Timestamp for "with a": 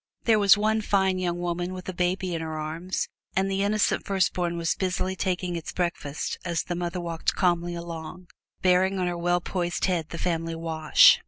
1.75-1.93